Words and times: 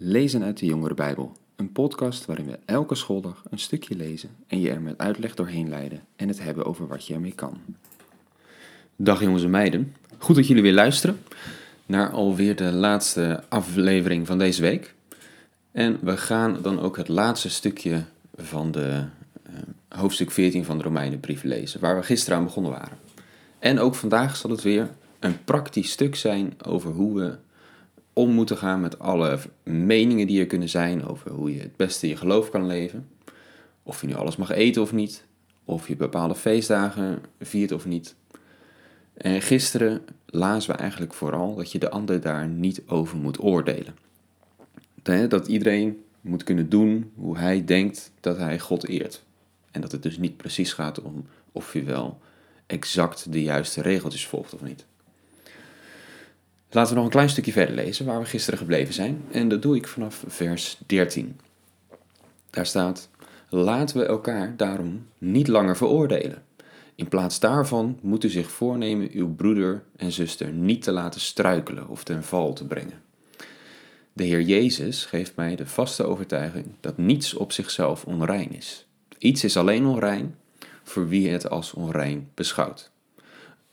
Lezen 0.00 0.42
uit 0.42 0.58
de 0.58 0.66
Jongere 0.66 0.94
Bijbel, 0.94 1.36
een 1.56 1.72
podcast 1.72 2.26
waarin 2.26 2.46
we 2.46 2.58
elke 2.64 2.94
schooldag 2.94 3.42
een 3.50 3.58
stukje 3.58 3.96
lezen 3.96 4.30
en 4.46 4.60
je 4.60 4.70
er 4.70 4.80
met 4.80 4.98
uitleg 4.98 5.34
doorheen 5.34 5.68
leiden 5.68 6.00
en 6.16 6.28
het 6.28 6.42
hebben 6.42 6.64
over 6.64 6.86
wat 6.86 7.06
je 7.06 7.14
ermee 7.14 7.32
kan. 7.32 7.58
Dag 8.96 9.20
jongens 9.20 9.42
en 9.42 9.50
meiden, 9.50 9.94
goed 10.18 10.36
dat 10.36 10.46
jullie 10.46 10.62
weer 10.62 10.72
luisteren 10.72 11.18
naar 11.86 12.10
alweer 12.10 12.56
de 12.56 12.72
laatste 12.72 13.42
aflevering 13.48 14.26
van 14.26 14.38
deze 14.38 14.62
week. 14.62 14.94
En 15.72 15.98
we 16.00 16.16
gaan 16.16 16.58
dan 16.62 16.80
ook 16.80 16.96
het 16.96 17.08
laatste 17.08 17.50
stukje 17.50 18.04
van 18.36 18.70
de 18.70 19.04
uh, 19.50 19.56
hoofdstuk 19.88 20.30
14 20.30 20.64
van 20.64 20.78
de 20.78 20.84
Romeinenbrief 20.84 21.42
lezen, 21.42 21.80
waar 21.80 21.96
we 21.96 22.02
gisteren 22.02 22.38
aan 22.38 22.44
begonnen 22.44 22.72
waren. 22.72 22.98
En 23.58 23.78
ook 23.78 23.94
vandaag 23.94 24.36
zal 24.36 24.50
het 24.50 24.62
weer 24.62 24.90
een 25.18 25.44
praktisch 25.44 25.90
stuk 25.90 26.16
zijn 26.16 26.54
over 26.64 26.90
hoe 26.90 27.20
we 27.20 27.36
om 28.18 28.30
moeten 28.30 28.56
gaan 28.56 28.80
met 28.80 28.98
alle 28.98 29.38
meningen 29.62 30.26
die 30.26 30.40
er 30.40 30.46
kunnen 30.46 30.68
zijn 30.68 31.06
over 31.06 31.30
hoe 31.30 31.54
je 31.54 31.60
het 31.60 31.76
beste 31.76 32.08
je 32.08 32.16
geloof 32.16 32.50
kan 32.50 32.66
leven. 32.66 33.08
Of 33.82 34.00
je 34.00 34.06
nu 34.06 34.14
alles 34.14 34.36
mag 34.36 34.50
eten 34.50 34.82
of 34.82 34.92
niet, 34.92 35.24
of 35.64 35.88
je 35.88 35.96
bepaalde 35.96 36.34
feestdagen 36.34 37.18
viert 37.40 37.72
of 37.72 37.86
niet. 37.86 38.14
En 39.14 39.42
gisteren 39.42 40.00
lazen 40.26 40.70
we 40.72 40.76
eigenlijk 40.76 41.14
vooral 41.14 41.54
dat 41.54 41.72
je 41.72 41.78
de 41.78 41.90
ander 41.90 42.20
daar 42.20 42.48
niet 42.48 42.82
over 42.86 43.16
moet 43.16 43.42
oordelen. 43.42 43.96
Dat 45.28 45.46
iedereen 45.46 46.04
moet 46.20 46.44
kunnen 46.44 46.68
doen 46.68 47.12
hoe 47.14 47.38
hij 47.38 47.64
denkt 47.64 48.12
dat 48.20 48.36
hij 48.36 48.58
God 48.58 48.88
eert. 48.88 49.24
En 49.70 49.80
dat 49.80 49.92
het 49.92 50.02
dus 50.02 50.18
niet 50.18 50.36
precies 50.36 50.72
gaat 50.72 51.02
om 51.02 51.26
of 51.52 51.72
je 51.72 51.82
wel 51.82 52.18
exact 52.66 53.32
de 53.32 53.42
juiste 53.42 53.82
regeltjes 53.82 54.26
volgt 54.26 54.54
of 54.54 54.62
niet. 54.62 54.86
Laten 56.70 56.90
we 56.90 56.96
nog 56.96 57.04
een 57.04 57.10
klein 57.10 57.28
stukje 57.28 57.52
verder 57.52 57.74
lezen 57.74 58.06
waar 58.06 58.20
we 58.20 58.26
gisteren 58.26 58.58
gebleven 58.58 58.94
zijn. 58.94 59.24
En 59.30 59.48
dat 59.48 59.62
doe 59.62 59.76
ik 59.76 59.88
vanaf 59.88 60.24
vers 60.26 60.78
13. 60.86 61.40
Daar 62.50 62.66
staat: 62.66 63.08
Laten 63.48 63.96
we 63.96 64.04
elkaar 64.04 64.56
daarom 64.56 65.06
niet 65.18 65.48
langer 65.48 65.76
veroordelen. 65.76 66.42
In 66.94 67.08
plaats 67.08 67.40
daarvan 67.40 67.98
moet 68.02 68.24
u 68.24 68.28
zich 68.28 68.50
voornemen 68.50 69.08
uw 69.12 69.34
broeder 69.34 69.82
en 69.96 70.12
zuster 70.12 70.52
niet 70.52 70.82
te 70.82 70.92
laten 70.92 71.20
struikelen 71.20 71.88
of 71.88 72.04
ten 72.04 72.24
val 72.24 72.52
te 72.52 72.66
brengen. 72.66 73.02
De 74.12 74.24
Heer 74.24 74.42
Jezus 74.42 75.04
geeft 75.04 75.36
mij 75.36 75.56
de 75.56 75.66
vaste 75.66 76.04
overtuiging 76.04 76.66
dat 76.80 76.96
niets 76.96 77.34
op 77.34 77.52
zichzelf 77.52 78.04
onrein 78.04 78.52
is. 78.52 78.86
Iets 79.18 79.44
is 79.44 79.56
alleen 79.56 79.86
onrein 79.86 80.34
voor 80.82 81.08
wie 81.08 81.28
het 81.28 81.50
als 81.50 81.72
onrein 81.72 82.28
beschouwt. 82.34 82.90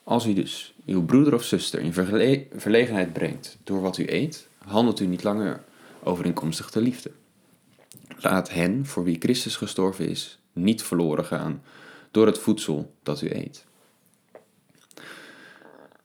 Als 0.05 0.25
u 0.25 0.33
dus 0.33 0.73
uw 0.85 1.05
broeder 1.05 1.33
of 1.33 1.43
zuster 1.43 1.79
in 1.79 1.93
verlegenheid 2.55 3.13
brengt 3.13 3.57
door 3.63 3.81
wat 3.81 3.97
u 3.97 4.05
eet, 4.07 4.47
handelt 4.57 4.99
u 4.99 5.05
niet 5.05 5.23
langer 5.23 5.63
overeenkomstig 6.03 6.71
de 6.71 6.81
liefde. 6.81 7.11
Laat 8.17 8.49
hen, 8.49 8.85
voor 8.85 9.03
wie 9.03 9.19
Christus 9.19 9.55
gestorven 9.55 10.09
is, 10.09 10.39
niet 10.53 10.83
verloren 10.83 11.25
gaan 11.25 11.61
door 12.11 12.25
het 12.25 12.37
voedsel 12.37 12.93
dat 13.03 13.21
u 13.21 13.29
eet. 13.29 13.65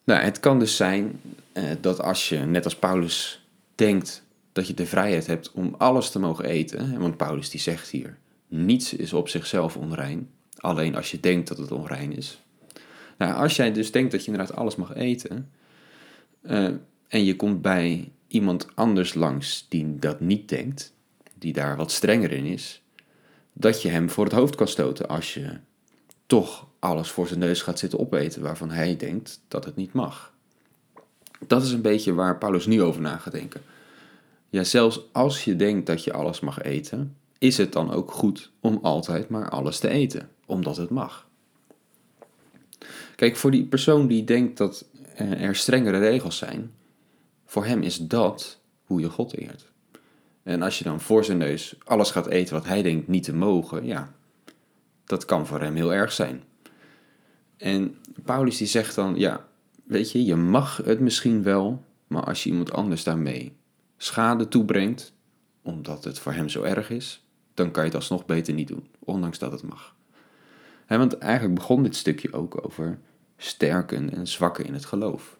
Nou, 0.05 0.23
het 0.23 0.41
kan 0.41 0.59
dus 0.59 0.77
zijn 0.77 1.21
eh, 1.53 1.65
dat 1.81 2.01
als 2.01 2.29
je, 2.29 2.39
net 2.39 2.65
als 2.65 2.77
Paulus, 2.77 3.47
denkt 3.75 4.23
dat 4.53 4.67
je 4.67 4.75
de 4.75 4.87
vrijheid 4.87 5.27
hebt 5.27 5.53
om 5.53 5.75
alles 5.79 6.11
te 6.11 6.19
mogen 6.19 6.45
eten, 6.45 6.99
want 6.99 7.17
Paulus 7.17 7.51
die 7.51 7.61
zegt 7.61 7.89
hier, 7.89 8.19
niets 8.49 8.95
is 8.95 9.13
op 9.13 9.29
zichzelf 9.29 9.77
onrein, 9.77 10.31
alleen 10.57 10.97
als 10.97 11.11
je 11.11 11.21
denkt 11.21 11.49
dat 11.49 11.59
het 11.59 11.73
onrein 11.73 12.17
is, 12.17 12.41
nou, 13.21 13.35
als 13.35 13.57
jij 13.57 13.73
dus 13.73 13.93
denkt 13.93 14.13
dat 14.13 14.25
je 14.25 14.31
inderdaad 14.31 14.57
alles 14.57 14.77
mag 14.77 14.95
eten, 14.95 15.51
uh, 16.43 16.69
en 17.09 17.25
je 17.25 17.37
komt 17.37 17.63
bij 17.63 18.13
iemand 18.27 18.67
anders 18.75 19.15
langs 19.15 19.67
die 19.69 19.99
dat 19.99 20.21
niet 20.21 20.49
denkt, 20.49 20.95
die 21.35 21.53
daar 21.53 21.77
wat 21.77 21.93
strenger 21.93 22.33
in 22.33 22.45
is, 22.45 22.83
dat 23.53 23.83
je 23.83 23.89
hem 23.89 24.11
voor 24.11 24.25
het 24.25 24.33
hoofd 24.33 24.55
kan 24.55 24.69
stoten 24.69 25.09
als 25.09 25.35
je 25.35 25.59
toch 26.27 26.67
alles 26.79 27.11
voor 27.11 27.27
zijn 27.27 27.39
neus 27.39 27.63
gaat 27.63 27.79
zitten 27.79 27.99
opeten 27.99 28.43
waarvan 28.43 28.71
hij 28.71 28.97
denkt 28.97 29.41
dat 29.49 29.65
het 29.65 29.77
niet 29.77 29.93
mag. 29.93 30.35
Dat 31.47 31.63
is 31.63 31.73
een 31.73 31.83
beetje 31.83 32.15
waar 32.15 32.39
Paulus 32.39 32.67
nu 32.67 32.83
over 32.83 33.01
na 33.01 33.17
gaat 33.17 33.33
denken. 33.33 33.61
Ja, 34.49 34.65
zelfs 34.65 35.01
als 35.13 35.45
je 35.45 35.57
denkt 35.57 35.87
dat 35.87 36.05
je 36.05 36.13
alles 36.13 36.41
mag 36.41 36.63
eten, 36.63 37.17
is 37.39 37.57
het 37.57 37.73
dan 37.73 37.93
ook 37.93 38.11
goed 38.11 38.51
om 38.61 38.79
altijd 38.83 39.29
maar 39.29 39.49
alles 39.49 39.79
te 39.79 39.89
eten, 39.89 40.29
omdat 40.47 40.77
het 40.77 40.91
mag. 40.91 41.29
Kijk, 43.17 43.37
voor 43.37 43.51
die 43.51 43.65
persoon 43.65 44.07
die 44.07 44.25
denkt 44.25 44.57
dat 44.57 44.85
er 45.17 45.57
strengere 45.57 45.99
regels 45.99 46.37
zijn, 46.37 46.73
voor 47.47 47.65
hem 47.65 47.83
is 47.83 47.97
dat 47.97 48.61
hoe 48.85 49.01
je 49.01 49.09
God 49.09 49.37
eert. 49.37 49.71
En 50.43 50.63
als 50.63 50.79
je 50.79 50.85
dan 50.85 51.01
voor 51.01 51.25
zijn 51.25 51.39
neus 51.39 51.75
alles 51.85 52.11
gaat 52.11 52.27
eten 52.27 52.55
wat 52.55 52.67
hij 52.67 52.83
denkt 52.83 53.09
niet 53.09 53.23
te 53.25 53.35
mogen, 53.35 53.87
ja, 53.87 54.15
dat 55.05 55.25
kan 55.25 55.47
voor 55.47 55.61
hem 55.61 55.75
heel 55.75 55.95
erg 55.95 56.13
zijn. 56.13 56.43
En 57.57 57.97
Paulus 58.25 58.57
die 58.57 58.67
zegt 58.67 58.95
dan, 58.95 59.17
ja, 59.17 59.47
weet 59.85 60.13
je, 60.13 60.25
je 60.25 60.37
mag 60.37 60.77
het 60.85 61.01
misschien 61.01 61.43
wel, 61.43 61.85
maar 62.07 62.25
als 62.25 62.43
je 62.45 62.51
iemand 62.51 62.73
anders 62.73 63.05
daarmee 63.05 63.57
schade 63.97 64.49
toebrengt, 64.49 65.13
omdat 65.63 66.05
het 66.05 66.19
voor 66.19 66.33
hem 66.33 66.49
zo 66.49 66.63
erg 66.63 66.91
is, 66.91 67.25
dan 67.55 67.71
kan 67.71 67.83
je 67.83 67.89
het 67.89 67.99
alsnog 67.99 68.27
beter 68.27 68.55
niet 68.55 68.69
doen, 68.69 68.89
ondanks 68.99 69.39
dat 69.39 69.53
het 69.53 69.63
mag. 69.63 69.95
Want 70.99 71.19
eigenlijk 71.19 71.55
begon 71.55 71.83
dit 71.83 71.97
stukje 71.97 72.33
ook 72.33 72.65
over 72.65 72.99
sterken 73.37 74.15
en 74.15 74.27
zwakken 74.27 74.65
in 74.65 74.75
het 74.75 74.85
geloof. 74.85 75.39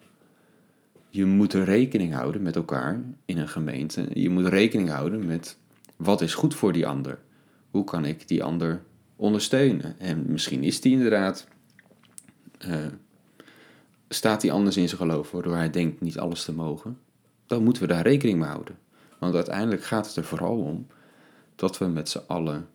Je 1.09 1.25
moet 1.25 1.53
rekening 1.53 2.13
houden 2.13 2.41
met 2.41 2.55
elkaar 2.55 3.01
in 3.25 3.37
een 3.37 3.47
gemeente. 3.47 4.07
Je 4.13 4.29
moet 4.29 4.45
rekening 4.47 4.89
houden 4.89 5.25
met 5.25 5.57
wat 5.95 6.21
is 6.21 6.33
goed 6.33 6.55
voor 6.55 6.73
die 6.73 6.87
ander. 6.87 7.19
Hoe 7.69 7.83
kan 7.83 8.05
ik 8.05 8.27
die 8.27 8.43
ander 8.43 8.83
ondersteunen? 9.15 9.99
En 9.99 10.31
misschien 10.31 10.63
is 10.63 10.81
die 10.81 10.91
inderdaad, 10.91 11.47
uh, 12.67 12.75
staat 14.09 14.41
die 14.41 14.51
anders 14.51 14.77
in 14.77 14.87
zijn 14.87 15.01
geloof, 15.01 15.31
waardoor 15.31 15.55
hij 15.55 15.69
denkt 15.69 16.01
niet 16.01 16.19
alles 16.19 16.43
te 16.43 16.53
mogen. 16.53 16.97
Dan 17.45 17.63
moeten 17.63 17.81
we 17.81 17.87
daar 17.87 18.03
rekening 18.03 18.39
mee 18.39 18.49
houden. 18.49 18.77
Want 19.19 19.35
uiteindelijk 19.35 19.83
gaat 19.83 20.07
het 20.07 20.15
er 20.15 20.23
vooral 20.23 20.57
om 20.57 20.87
dat 21.55 21.77
we 21.77 21.85
met 21.85 22.09
z'n 22.09 22.23
allen 22.27 22.67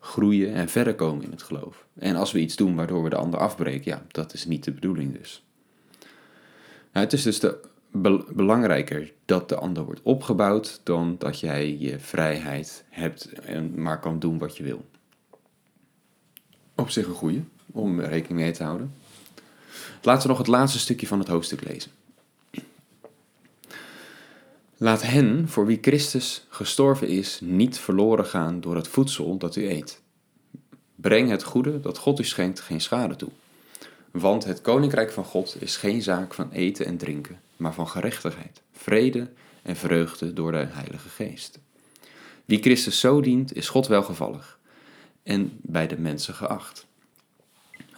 groeien 0.00 0.54
en 0.54 0.68
verder 0.68 0.94
komen 0.94 1.24
in 1.24 1.30
het 1.30 1.42
geloof. 1.42 1.86
En 1.98 2.16
als 2.16 2.32
we 2.32 2.40
iets 2.40 2.56
doen 2.56 2.74
waardoor 2.74 3.02
we 3.02 3.10
de 3.10 3.16
ander 3.16 3.40
afbreken, 3.40 3.90
ja, 3.90 4.02
dat 4.08 4.32
is 4.32 4.44
niet 4.44 4.64
de 4.64 4.72
bedoeling 4.72 5.18
dus. 5.18 5.44
Nou, 6.92 7.04
het 7.04 7.12
is 7.12 7.22
dus 7.22 7.40
de, 7.40 7.60
belangrijker 8.32 9.12
dat 9.24 9.48
de 9.48 9.56
ander 9.56 9.84
wordt 9.84 10.00
opgebouwd 10.02 10.80
dan 10.82 11.16
dat 11.18 11.40
jij 11.40 11.76
je 11.78 11.98
vrijheid 11.98 12.84
hebt 12.88 13.32
en 13.32 13.82
maar 13.82 14.00
kan 14.00 14.18
doen 14.18 14.38
wat 14.38 14.56
je 14.56 14.62
wil. 14.62 14.84
Op 16.74 16.90
zich 16.90 17.06
een 17.06 17.14
goede, 17.14 17.42
om 17.72 18.00
rekening 18.00 18.40
mee 18.40 18.52
te 18.52 18.62
houden. 18.62 18.94
Laten 20.02 20.22
we 20.22 20.28
nog 20.28 20.38
het 20.38 20.46
laatste 20.46 20.78
stukje 20.78 21.06
van 21.06 21.18
het 21.18 21.28
hoofdstuk 21.28 21.64
lezen. 21.64 21.90
Laat 24.82 25.02
hen, 25.02 25.48
voor 25.48 25.66
wie 25.66 25.78
Christus 25.80 26.46
gestorven 26.48 27.08
is, 27.08 27.40
niet 27.42 27.78
verloren 27.78 28.26
gaan 28.26 28.60
door 28.60 28.76
het 28.76 28.88
voedsel 28.88 29.36
dat 29.36 29.56
u 29.56 29.68
eet. 29.68 30.00
Breng 30.94 31.30
het 31.30 31.42
goede 31.42 31.80
dat 31.80 31.98
God 31.98 32.20
u 32.20 32.24
schenkt 32.24 32.60
geen 32.60 32.80
schade 32.80 33.16
toe. 33.16 33.28
Want 34.10 34.44
het 34.44 34.60
koninkrijk 34.60 35.12
van 35.12 35.24
God 35.24 35.56
is 35.58 35.76
geen 35.76 36.02
zaak 36.02 36.34
van 36.34 36.50
eten 36.50 36.86
en 36.86 36.96
drinken, 36.96 37.40
maar 37.56 37.74
van 37.74 37.88
gerechtigheid, 37.88 38.62
vrede 38.72 39.30
en 39.62 39.76
vreugde 39.76 40.32
door 40.32 40.52
de 40.52 40.66
Heilige 40.70 41.08
Geest. 41.08 41.58
Wie 42.44 42.62
Christus 42.62 43.00
zo 43.00 43.20
dient, 43.20 43.56
is 43.56 43.68
God 43.68 43.86
welgevallig 43.86 44.58
en 45.22 45.58
bij 45.62 45.86
de 45.86 45.98
mensen 45.98 46.34
geacht. 46.34 46.86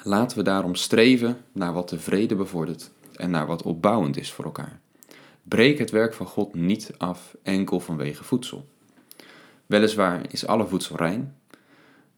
Laten 0.02 0.36
we 0.36 0.42
daarom 0.42 0.74
streven 0.74 1.44
naar 1.52 1.72
wat 1.72 1.88
de 1.88 2.00
vrede 2.00 2.34
bevordert 2.34 2.90
en 3.16 3.30
naar 3.30 3.46
wat 3.46 3.62
opbouwend 3.62 4.16
is 4.16 4.32
voor 4.32 4.44
elkaar. 4.44 4.80
Breek 5.42 5.78
het 5.78 5.90
werk 5.90 6.14
van 6.14 6.26
God 6.26 6.54
niet 6.54 6.94
af 6.98 7.36
enkel 7.42 7.80
vanwege 7.80 8.24
voedsel. 8.24 8.68
Weliswaar 9.66 10.32
is 10.32 10.46
alle 10.46 10.66
voedsel 10.66 10.96
rein, 10.96 11.36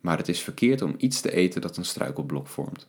maar 0.00 0.19
het 0.19 0.29
is 0.29 0.41
verkeerd 0.41 0.82
om 0.82 0.94
iets 0.97 1.21
te 1.21 1.32
eten 1.32 1.61
dat 1.61 1.76
een 1.76 1.85
struikelblok 1.85 2.47
vormt. 2.47 2.88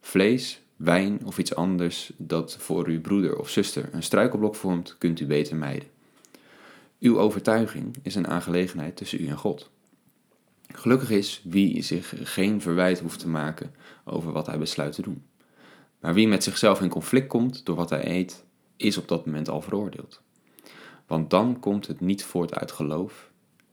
Vlees, 0.00 0.62
wijn 0.76 1.20
of 1.24 1.38
iets 1.38 1.54
anders 1.54 2.12
dat 2.16 2.56
voor 2.56 2.86
uw 2.86 3.00
broeder 3.00 3.36
of 3.36 3.48
zuster 3.48 3.88
een 3.92 4.02
struikelblok 4.02 4.54
vormt, 4.54 4.96
kunt 4.98 5.20
u 5.20 5.26
beter 5.26 5.56
mijden. 5.56 5.88
Uw 7.00 7.18
overtuiging 7.18 7.96
is 8.02 8.14
een 8.14 8.26
aangelegenheid 8.26 8.96
tussen 8.96 9.22
u 9.22 9.26
en 9.26 9.36
God. 9.36 9.70
Gelukkig 10.74 11.10
is 11.10 11.42
wie 11.44 11.82
zich 11.82 12.14
geen 12.22 12.60
verwijt 12.60 13.00
hoeft 13.00 13.18
te 13.18 13.28
maken 13.28 13.74
over 14.04 14.32
wat 14.32 14.46
hij 14.46 14.58
besluit 14.58 14.94
te 14.94 15.02
doen. 15.02 15.24
Maar 16.00 16.14
wie 16.14 16.28
met 16.28 16.44
zichzelf 16.44 16.80
in 16.80 16.88
conflict 16.88 17.26
komt 17.26 17.64
door 17.66 17.76
wat 17.76 17.90
hij 17.90 18.06
eet, 18.06 18.44
is 18.82 18.96
op 18.96 19.08
dat 19.08 19.26
moment 19.26 19.48
al 19.48 19.60
veroordeeld. 19.60 20.20
Want 21.06 21.30
dan 21.30 21.60
komt 21.60 21.86
het 21.86 22.00
niet 22.00 22.24
voort 22.24 22.54
uit 22.54 22.72
geloof, 22.72 23.30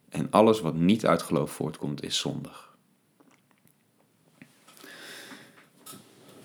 en 0.09 0.27
alles 0.29 0.61
wat 0.61 0.75
niet 0.75 1.05
uit 1.05 1.21
geloof 1.21 1.51
voortkomt 1.51 2.03
is 2.03 2.17
zondig. 2.17 2.67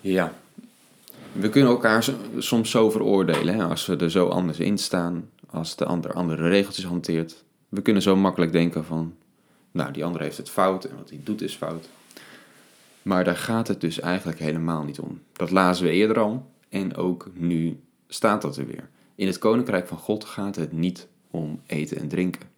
Ja, 0.01 0.33
we 1.31 1.49
kunnen 1.49 1.71
elkaar 1.71 2.05
soms 2.37 2.69
zo 2.69 2.89
veroordelen 2.89 3.55
hè, 3.55 3.63
als 3.63 3.85
we 3.85 3.95
er 3.95 4.11
zo 4.11 4.27
anders 4.27 4.59
in 4.59 4.77
staan, 4.77 5.29
als 5.49 5.75
de 5.75 5.85
ander 5.85 6.13
andere 6.13 6.49
regeltjes 6.49 6.85
hanteert. 6.85 7.43
We 7.69 7.81
kunnen 7.81 8.01
zo 8.01 8.15
makkelijk 8.15 8.51
denken 8.51 8.85
van, 8.85 9.15
nou, 9.71 9.91
die 9.91 10.05
ander 10.05 10.21
heeft 10.21 10.37
het 10.37 10.49
fout 10.49 10.85
en 10.85 10.95
wat 10.95 11.09
hij 11.09 11.19
doet 11.23 11.41
is 11.41 11.55
fout. 11.55 11.89
Maar 13.01 13.23
daar 13.23 13.35
gaat 13.35 13.67
het 13.67 13.81
dus 13.81 13.99
eigenlijk 13.99 14.39
helemaal 14.39 14.83
niet 14.83 14.99
om. 14.99 15.21
Dat 15.33 15.51
lazen 15.51 15.85
we 15.85 15.91
eerder 15.91 16.19
al 16.19 16.51
en 16.69 16.95
ook 16.95 17.29
nu 17.33 17.79
staat 18.07 18.41
dat 18.41 18.57
er 18.57 18.65
weer. 18.65 18.89
In 19.15 19.27
het 19.27 19.37
koninkrijk 19.37 19.87
van 19.87 19.97
God 19.97 20.25
gaat 20.25 20.55
het 20.55 20.71
niet 20.71 21.07
om 21.31 21.61
eten 21.65 21.97
en 21.97 22.07
drinken. 22.07 22.49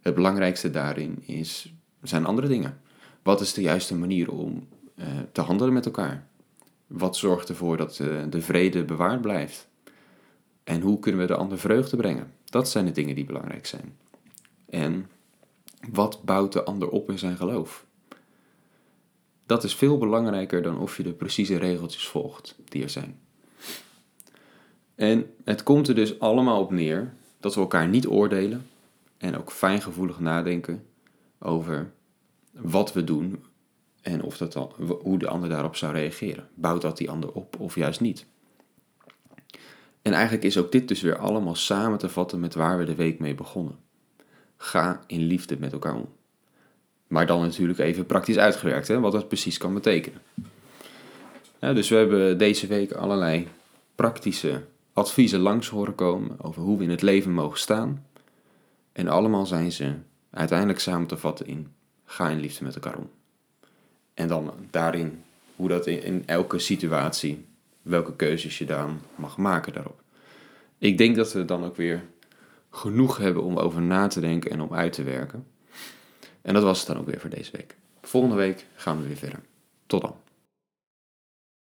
Het 0.00 0.14
belangrijkste 0.14 0.70
daarin 0.70 1.22
is, 1.26 1.72
zijn 2.02 2.26
andere 2.26 2.48
dingen. 2.48 2.80
Wat 3.22 3.40
is 3.40 3.52
de 3.52 3.60
juiste 3.60 3.96
manier 3.96 4.30
om 4.30 4.68
uh, 4.94 5.06
te 5.32 5.40
handelen 5.40 5.72
met 5.72 5.86
elkaar? 5.86 6.26
Wat 6.86 7.16
zorgt 7.16 7.48
ervoor 7.48 7.76
dat 7.76 7.98
uh, 7.98 8.22
de 8.30 8.40
vrede 8.40 8.84
bewaard 8.84 9.20
blijft? 9.20 9.68
En 10.64 10.80
hoe 10.80 10.98
kunnen 10.98 11.20
we 11.20 11.26
de 11.26 11.36
ander 11.36 11.58
vreugde 11.58 11.96
brengen? 11.96 12.32
Dat 12.44 12.68
zijn 12.68 12.84
de 12.84 12.92
dingen 12.92 13.14
die 13.14 13.24
belangrijk 13.24 13.66
zijn. 13.66 13.96
En 14.70 15.10
wat 15.92 16.22
bouwt 16.24 16.52
de 16.52 16.64
ander 16.64 16.88
op 16.88 17.10
in 17.10 17.18
zijn 17.18 17.36
geloof? 17.36 17.86
Dat 19.46 19.64
is 19.64 19.74
veel 19.74 19.98
belangrijker 19.98 20.62
dan 20.62 20.78
of 20.78 20.96
je 20.96 21.02
de 21.02 21.12
precieze 21.12 21.56
regeltjes 21.56 22.08
volgt 22.08 22.56
die 22.64 22.82
er 22.82 22.90
zijn. 22.90 23.18
En 24.98 25.34
het 25.44 25.62
komt 25.62 25.88
er 25.88 25.94
dus 25.94 26.20
allemaal 26.20 26.60
op 26.60 26.70
neer 26.70 27.12
dat 27.40 27.54
we 27.54 27.60
elkaar 27.60 27.88
niet 27.88 28.06
oordelen 28.06 28.66
en 29.18 29.38
ook 29.38 29.52
fijngevoelig 29.52 30.20
nadenken 30.20 30.84
over 31.38 31.90
wat 32.50 32.92
we 32.92 33.04
doen 33.04 33.44
en 34.00 34.22
of 34.22 34.36
dat 34.36 34.54
hoe 35.02 35.18
de 35.18 35.28
ander 35.28 35.48
daarop 35.48 35.76
zou 35.76 35.92
reageren. 35.92 36.48
Bouwt 36.54 36.82
dat 36.82 36.96
die 36.96 37.10
ander 37.10 37.32
op 37.32 37.60
of 37.60 37.74
juist 37.74 38.00
niet? 38.00 38.26
En 40.02 40.12
eigenlijk 40.12 40.44
is 40.44 40.58
ook 40.58 40.72
dit 40.72 40.88
dus 40.88 41.00
weer 41.00 41.18
allemaal 41.18 41.54
samen 41.54 41.98
te 41.98 42.08
vatten 42.08 42.40
met 42.40 42.54
waar 42.54 42.78
we 42.78 42.84
de 42.84 42.94
week 42.94 43.18
mee 43.18 43.34
begonnen. 43.34 43.76
Ga 44.56 45.00
in 45.06 45.22
liefde 45.22 45.56
met 45.58 45.72
elkaar 45.72 45.94
om. 45.94 46.08
Maar 47.06 47.26
dan 47.26 47.40
natuurlijk 47.40 47.78
even 47.78 48.06
praktisch 48.06 48.38
uitgewerkt, 48.38 48.88
hè, 48.88 49.00
wat 49.00 49.12
dat 49.12 49.28
precies 49.28 49.58
kan 49.58 49.74
betekenen. 49.74 50.20
Dus 51.58 51.88
we 51.88 51.96
hebben 51.96 52.38
deze 52.38 52.66
week 52.66 52.92
allerlei 52.92 53.48
praktische 53.94 54.62
adviezen 54.98 55.40
langs 55.40 55.68
horen 55.68 55.94
komen 55.94 56.40
over 56.40 56.62
hoe 56.62 56.78
we 56.78 56.84
in 56.84 56.90
het 56.90 57.02
leven 57.02 57.32
mogen 57.32 57.58
staan. 57.58 58.06
En 58.92 59.08
allemaal 59.08 59.46
zijn 59.46 59.72
ze 59.72 59.94
uiteindelijk 60.30 60.80
samen 60.80 61.06
te 61.06 61.16
vatten 61.16 61.46
in 61.46 61.72
ga 62.04 62.28
in 62.28 62.40
liefde 62.40 62.64
met 62.64 62.74
elkaar 62.74 62.96
om. 62.96 63.10
En 64.14 64.28
dan 64.28 64.52
daarin 64.70 65.22
hoe 65.56 65.68
dat 65.68 65.86
in, 65.86 66.22
elke 66.26 66.58
situatie, 66.58 67.46
welke 67.82 68.16
keuzes 68.16 68.58
je 68.58 68.64
dan 68.64 69.00
mag 69.14 69.36
maken 69.36 69.72
daarop. 69.72 70.02
Ik 70.78 70.98
denk 70.98 71.16
dat 71.16 71.32
we 71.32 71.44
dan 71.44 71.64
ook 71.64 71.76
weer 71.76 72.04
genoeg 72.70 73.16
hebben 73.16 73.42
om 73.42 73.56
over 73.56 73.82
na 73.82 74.06
te 74.06 74.20
denken 74.20 74.50
en 74.50 74.60
om 74.60 74.74
uit 74.74 74.92
te 74.92 75.02
werken. 75.02 75.46
En 76.42 76.54
dat 76.54 76.62
was 76.62 76.78
het 76.78 76.86
dan 76.86 76.98
ook 76.98 77.06
weer 77.06 77.20
voor 77.20 77.30
deze 77.30 77.50
week. 77.56 77.76
Volgende 78.02 78.36
week 78.36 78.66
gaan 78.74 79.00
we 79.00 79.06
weer 79.06 79.16
verder. 79.16 79.40
Tot 79.86 80.00
dan. 80.00 80.14